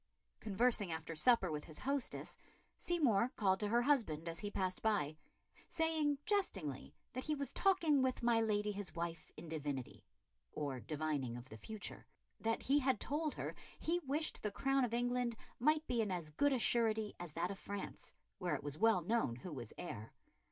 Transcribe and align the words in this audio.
Conversing 0.39 0.91
after 0.91 1.13
supper 1.13 1.51
with 1.51 1.65
his 1.65 1.77
hostess, 1.77 2.35
Seymour 2.79 3.33
called 3.35 3.59
to 3.59 3.67
her 3.67 3.83
husband 3.83 4.27
as 4.27 4.39
he 4.39 4.49
passed 4.49 4.81
by, 4.81 5.15
saying 5.67 6.17
jestingly 6.25 6.95
that 7.13 7.25
he 7.25 7.35
was 7.35 7.53
talking 7.53 8.01
with 8.01 8.23
my 8.23 8.41
lady 8.41 8.71
his 8.71 8.95
wife 8.95 9.29
in 9.37 9.47
divinity 9.47 10.03
or 10.53 10.79
divining 10.79 11.37
of 11.37 11.49
the 11.49 11.55
future; 11.59 12.07
that 12.39 12.63
he 12.63 12.79
had 12.79 12.99
told 12.99 13.35
her 13.35 13.53
he 13.77 13.99
wished 13.99 14.41
the 14.41 14.49
crown 14.49 14.83
of 14.83 14.93
England 14.95 15.35
might 15.59 15.85
be 15.85 16.01
in 16.01 16.09
as 16.11 16.31
good 16.31 16.51
a 16.51 16.57
surety 16.57 17.13
as 17.19 17.33
that 17.33 17.51
of 17.51 17.59
France, 17.59 18.11
where 18.39 18.55
it 18.55 18.63
was 18.63 18.79
well 18.79 19.01
known 19.03 19.35
who 19.35 19.53
was 19.53 19.71
heir. 19.77 20.13